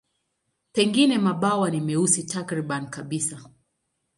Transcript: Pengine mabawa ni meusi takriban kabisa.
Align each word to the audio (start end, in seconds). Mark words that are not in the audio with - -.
Pengine 0.71 1.17
mabawa 1.17 1.71
ni 1.71 1.79
meusi 1.81 2.23
takriban 2.23 2.89
kabisa. 2.89 3.49